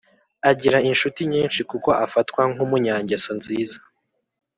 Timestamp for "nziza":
3.39-3.79